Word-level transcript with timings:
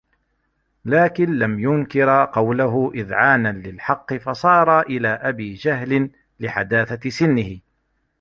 لَكِنْ 0.85 1.39
لَمْ 1.39 1.59
يُنْكِرَا 1.59 2.25
قَوْلَهُ 2.25 2.91
إذْعَانًا 2.95 3.47
لِلْحَقِّ 3.51 4.13
فَصَارَا 4.13 4.81
إلَى 4.81 5.07
أَبِي 5.07 5.53
جَهْلٍ 5.53 6.09
لِحَدَاثَةِ 6.39 7.09
سِنِّهِ 7.09 7.59